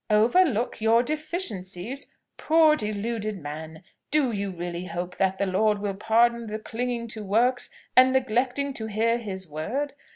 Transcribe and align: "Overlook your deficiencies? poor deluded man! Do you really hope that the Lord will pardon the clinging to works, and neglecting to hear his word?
"Overlook 0.09 0.81
your 0.81 1.03
deficiencies? 1.03 2.07
poor 2.35 2.75
deluded 2.75 3.37
man! 3.37 3.83
Do 4.09 4.31
you 4.31 4.49
really 4.49 4.85
hope 4.85 5.17
that 5.17 5.37
the 5.37 5.45
Lord 5.45 5.77
will 5.77 5.93
pardon 5.93 6.47
the 6.47 6.57
clinging 6.57 7.07
to 7.09 7.23
works, 7.23 7.69
and 7.95 8.11
neglecting 8.11 8.73
to 8.73 8.87
hear 8.87 9.19
his 9.19 9.47
word? 9.47 9.93